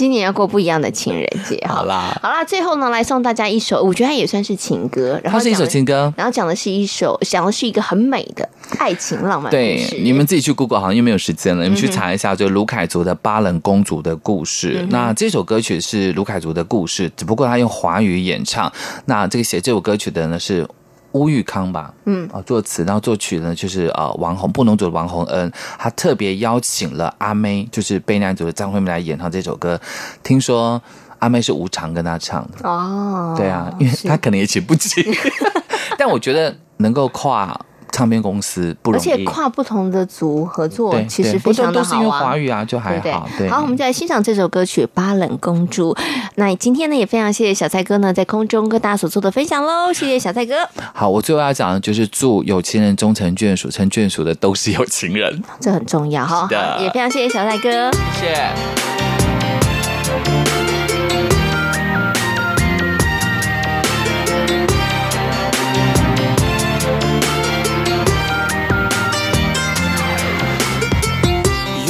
[0.00, 1.62] 今年要过不一样的情人节。
[1.68, 5.20] 好啦，好啦，最后呢，来送大家一首，我觉得它也算是情歌。
[5.22, 8.48] 然后它是一首情歌，然后讲的是一首，讲的是一个很美的
[8.78, 9.90] 爱情浪漫故事。
[9.90, 14.88] 对，你们自己去 Google，好像又没有时间了，你们去查一下，就卢凯族的《巴冷公主的故事》嗯。
[14.88, 18.72] 那这首歌曲是卢凯族的故事，只不过他用华语演唱。
[19.04, 20.66] 那这个写这首歌曲的呢是。
[21.12, 29.80] 乌玉康吧，嗯，啊，作词，然后作曲呢，就是呃，王红布农族的王洪恩，他特别邀请了阿妹，就是卑南族的张惠妹来演唱这首歌。
[30.22, 30.80] 听说
[31.18, 35.04] 阿妹是无偿跟他唱的哦，对啊，因为他可能也请不起，
[35.98, 37.58] 但我觉得能够跨。
[37.92, 41.90] 唱片公司不容易，而且跨不同的族合作，其实非常的好啊。
[41.90, 43.02] 都是因为华语啊，就还好。
[43.02, 45.92] 对，对，对，好，我们就来欣赏这首歌曲《巴冷公主》。
[46.36, 49.92] 那今天呢，也非常谢谢小蔡哥呢，在空中跟大家所做的分享喽。
[49.92, 50.54] 谢谢小蔡哥。
[50.94, 56.48] 好，我最后要讲的就是祝有情人终成眷属，成眷属的都是有情人，这很重要哈。
[56.80, 58.99] 也非常谢谢小蔡哥，谢谢。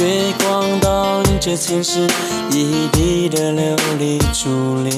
[0.01, 2.07] 月光倒映着前世
[2.49, 4.91] 一地的琉璃珠帘，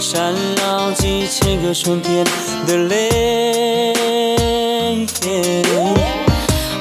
[0.00, 2.24] 闪耀几千个春天
[2.68, 3.92] 的泪。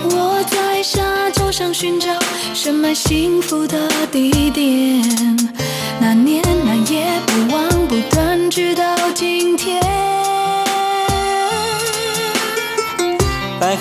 [0.03, 2.07] 我在沙洲上寻找
[2.53, 5.01] 深埋幸福的地点，
[5.99, 9.30] 那年那夜不忘不断，直到今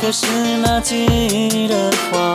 [0.01, 0.27] 可是
[0.63, 2.33] 那记忆的花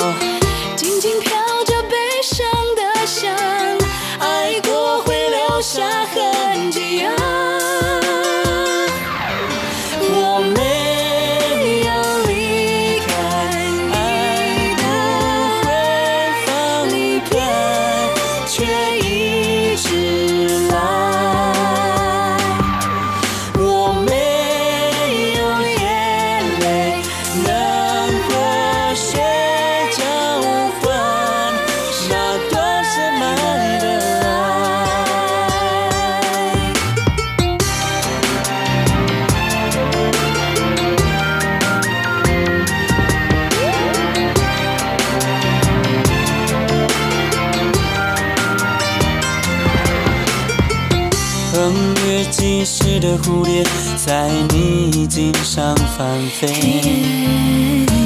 [53.00, 53.64] 的蝴蝶
[53.96, 56.06] 在你颈上翻
[56.40, 56.48] 飞，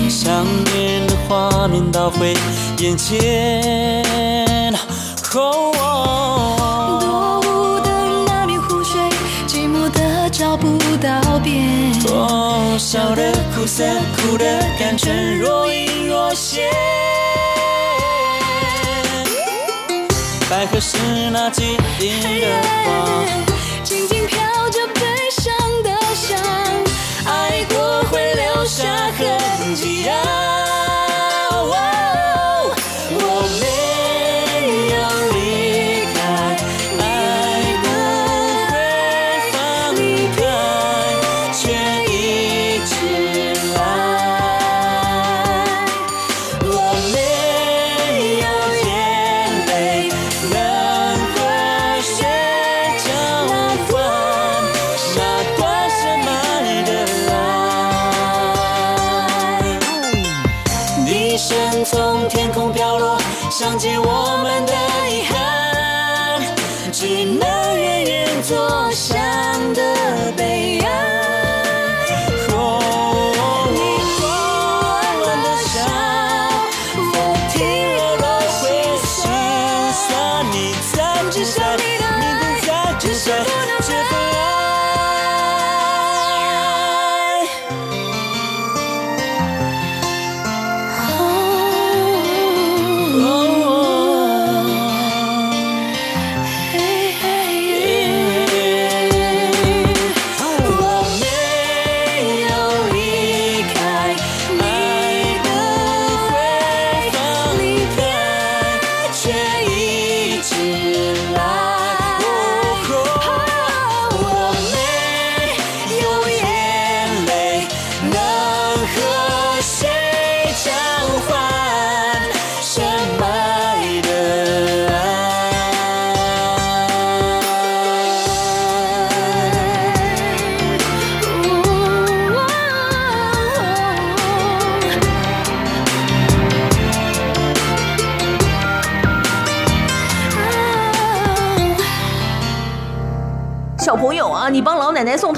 [0.09, 2.35] 想念的画面倒回
[2.77, 4.73] 眼前。
[5.33, 7.89] Oh, oh, 多雾的
[8.27, 8.99] 那面湖水，
[9.47, 11.93] 寂寞的找不到边。
[12.01, 13.83] 多少的苦涩，
[14.17, 14.45] 苦的
[14.79, 16.69] 甘醇，若隐若现。
[20.49, 20.97] 百合是
[21.31, 22.11] 那季的
[22.85, 23.48] 花。
[27.29, 30.88] 爱过会留下痕迹啊。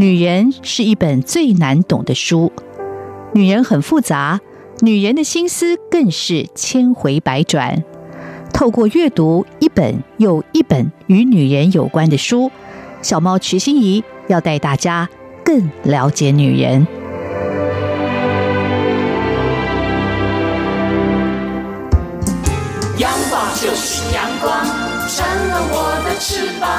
[0.00, 2.50] 女人是一本最难懂的书，
[3.34, 4.40] 女人很复杂，
[4.80, 7.84] 女人的心思更是千回百转。
[8.50, 12.50] 透过阅读一本又一本与女人有关的书，
[13.02, 15.06] 小猫瞿欣怡要带大家
[15.44, 16.86] 更了解女人。
[22.96, 24.64] 阳光就是阳光，
[25.10, 26.70] 成了我的翅膀。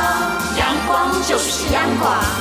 [0.58, 2.41] 阳光就是阳光。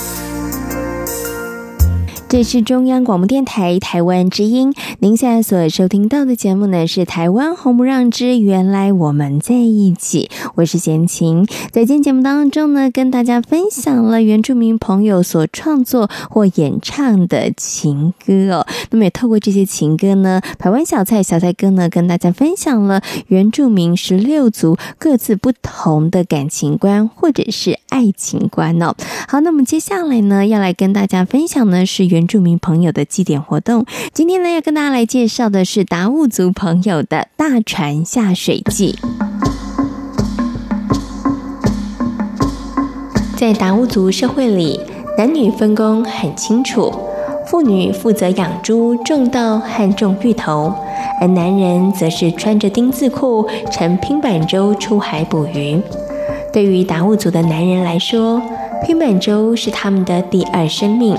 [2.31, 11.45] 这是中央广播电台台湾之音，您现在所收听到的节目呢是《台湾红不让之原来我们在一起》，我是贤琴。
[11.73, 18.67] 在今天节目当中呢，跟大家分享了原住民朋友所创作或演唱的情歌哦。
[18.91, 28.95] 那么也透过这些情歌呢，台湾小蔡小蔡哥呢跟大家分享了原住民十六族各自不同的感情观或者是爱情观哦。
[29.27, 32.20] 好，那么接下来呢要来跟大家分享呢是原。
[32.21, 38.95] 原住民朋友的祭典活动，今天呢要跟大家来介绍的是达悟族朋友的大船下水祭。
[43.35, 44.79] 在达悟族社会里，
[45.17, 46.93] 男女分工很清楚，
[47.47, 50.71] 妇女负责养猪、种稻和种芋头，
[51.19, 55.81] 而男人则是穿着丁字裤，乘拼板舟出海捕鱼。
[56.53, 58.39] 对于达悟族的男人来说，
[58.85, 61.17] 拼板舟是他们的第二生命。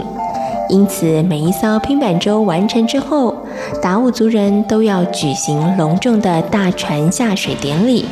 [0.69, 3.35] 因此，每一艘拼板舟完成之后，
[3.83, 8.07] 达悟族人都要举行隆重的大船下水典礼。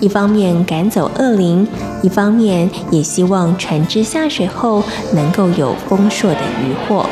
[0.00, 1.66] 一方面赶走恶灵，
[2.02, 4.82] 一方面也希望船只下水后
[5.12, 7.06] 能够有丰硕的渔获。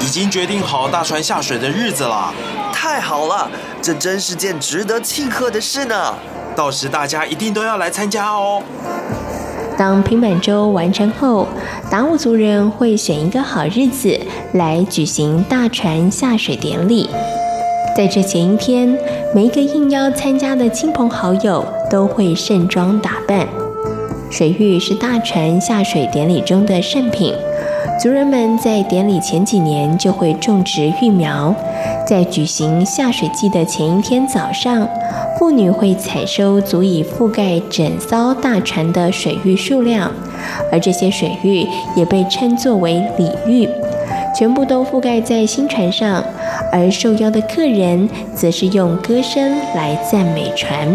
[0.00, 2.32] 已经决定好大船下水的日子了，
[2.72, 3.50] 太好了！
[3.82, 6.14] 这真是件值得庆贺的事呢。
[6.56, 8.62] 到时大家一定都要来参加哦。
[9.80, 11.48] 当平板舟完成后，
[11.90, 14.14] 达悟族人会选一个好日子
[14.52, 17.08] 来举行大船下水典礼。
[17.96, 18.94] 在这前一天，
[19.34, 23.48] 每一个应邀参加的亲朋好友都会盛装打扮。
[24.28, 27.34] 水域是大船下水典礼中的圣品，
[28.00, 31.54] 族人们在典礼前几年就会种植育苗。
[32.06, 34.88] 在举行下水祭的前一天早上，
[35.38, 40.10] 妇女会采收足以覆盖整艘大船的水域数量，
[40.72, 43.68] 而这些水域也被称作为礼域，
[44.34, 46.24] 全部都覆盖在新船上。
[46.72, 50.88] 而受邀的客人则是用歌声来赞美船。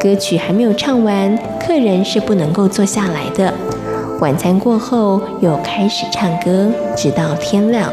[0.00, 3.54] 歌曲还没有唱完，客人是不能够坐下来的。
[4.20, 7.90] 晚餐过后又开始唱歌，直到天亮。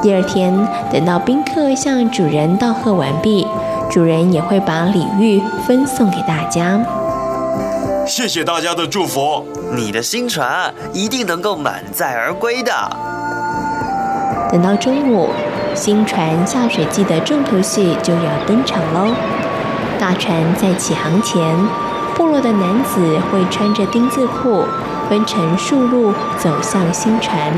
[0.00, 0.52] 第二天，
[0.90, 3.46] 等到宾客向主人道贺完毕。
[3.90, 6.80] 主人也会把礼遇分送给大家。
[8.06, 9.44] 谢谢大家的祝福，
[9.76, 12.72] 你的新船一定能够满载而归的。
[14.50, 15.28] 等到中午，
[15.74, 19.14] 新船下水祭的重头戏就要登场喽。
[20.00, 21.54] 大船在起航前，
[22.16, 24.64] 部落的男子会穿着丁字裤，
[25.12, 27.52] 分成数路走向新船。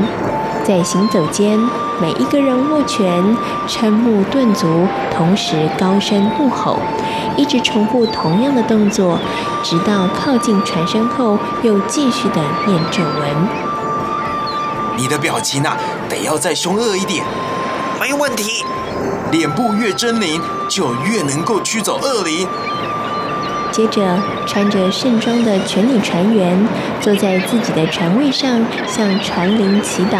[0.65, 1.57] 在行走间，
[2.01, 3.23] 每一个人握拳、
[3.65, 4.85] 瞠目顿足，
[5.15, 6.77] 同时高声怒吼，
[7.37, 9.17] 一直重复同样的动作，
[9.63, 13.47] 直到靠近船身后，又继续的念咒文。
[14.97, 15.77] 你的表情啊，
[16.09, 17.23] 得要再凶恶一点。
[18.01, 18.65] 没问题。
[19.31, 22.45] 脸部越狰狞，就越能够驱走恶灵。
[23.75, 24.01] 接着，
[24.45, 26.57] 穿着盛装的全体船员
[27.01, 30.19] 坐在自己的船位上，向船灵祈祷。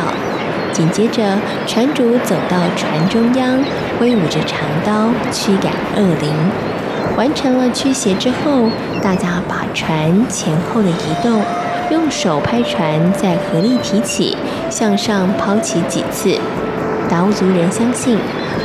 [0.73, 3.57] 紧接着，船主走到船中央，
[3.97, 6.33] 挥舞着长刀驱赶恶灵。
[7.15, 8.69] 完成了驱邪之后，
[9.01, 11.41] 大家把船前后的移动，
[11.89, 14.35] 用手拍船，再合力提起，
[14.69, 16.37] 向上抛起几次。
[17.07, 18.17] 达悟族人相信，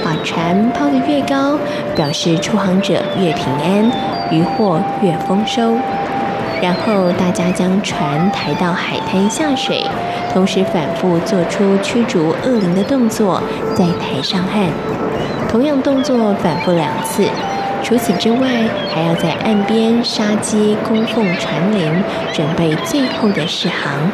[0.02, 1.56] 把船抛得越高，
[1.94, 3.92] 表示出航者越平安，
[4.30, 5.76] 渔获越丰收。
[6.62, 9.82] 然后大家将船抬到海滩下水，
[10.32, 13.42] 同时反复做出驱逐恶灵的动作，
[13.74, 14.66] 在台上岸。
[15.48, 17.24] 同样动作反复两次。
[17.82, 18.46] 除此之外，
[18.94, 24.10] 还要在岸边杀鸡供奉船灵，准备最后的试航。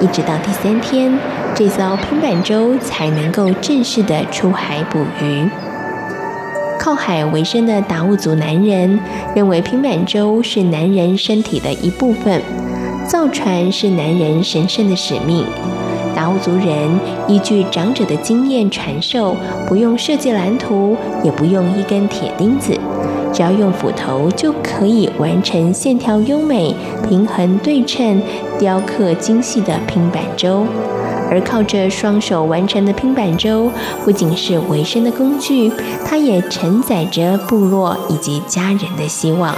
[0.00, 1.18] 一直到第三天，
[1.52, 5.50] 这艘拼板舟才能够正式的出海捕鱼。
[6.82, 8.98] 靠海为生的达悟族男人
[9.36, 12.42] 认为平板舟是男人身体的一部分，
[13.06, 15.46] 造船是男人神圣的使命。
[16.12, 16.90] 达悟族人
[17.28, 19.36] 依据长者的经验传授，
[19.68, 22.76] 不用设计蓝图，也不用一根铁钉子，
[23.32, 26.74] 只要用斧头就可以完成线条优美、
[27.08, 28.20] 平衡对称、
[28.58, 30.66] 雕刻精细的平板舟。
[31.32, 33.72] 而靠着双手完成的拼板舟，
[34.04, 35.72] 不仅是维生的工具，
[36.04, 39.56] 它也承载着部落以及家人的希望。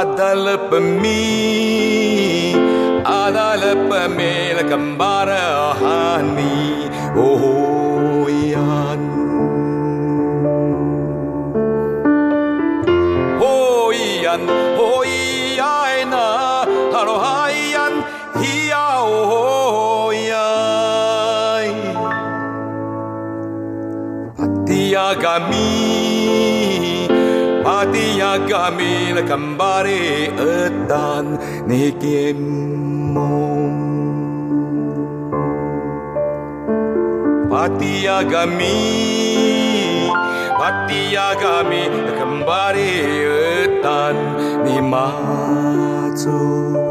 [0.00, 1.20] adalpa me
[3.18, 5.44] adalpa me la cambara
[5.82, 6.52] hani
[28.44, 33.80] kami nakambari at dan ni Kimong.
[37.48, 38.84] Patiagami,
[40.60, 43.32] patiagami nakambari at
[43.64, 44.16] etan
[44.62, 46.85] ni Matsuh.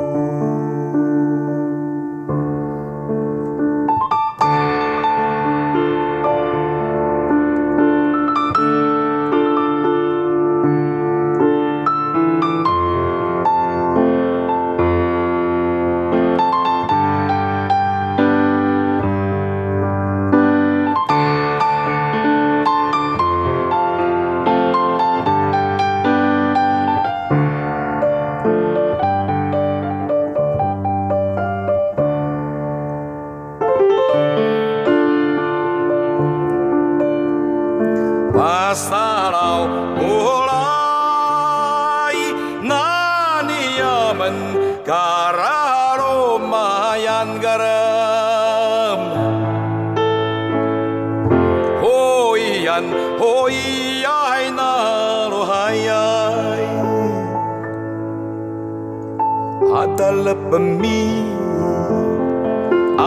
[59.86, 61.02] adalapami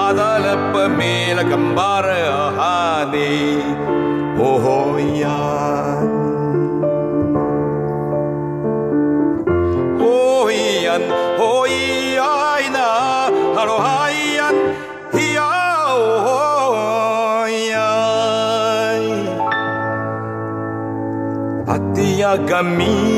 [0.07, 3.31] adalapame la kambara ahade
[4.49, 5.39] ohoya
[10.11, 11.05] ohiyan
[11.51, 12.87] ohiyaina
[13.63, 14.57] arohayan
[15.17, 15.51] hiya
[15.99, 17.89] ohoya
[21.75, 23.18] atiyagami oh,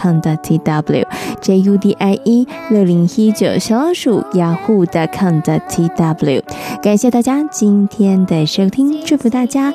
[0.00, 1.04] yahoo.com.tw
[1.40, 6.42] judie 六零一九小老鼠 yahoo.com.tw。
[6.82, 9.74] 感谢大家今天的收听，祝福大家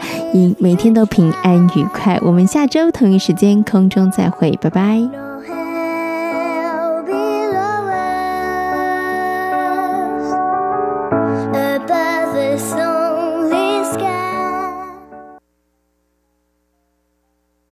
[0.57, 2.17] 每天都平安愉快。
[2.21, 5.24] 我们下周同一时间空中再会，拜拜。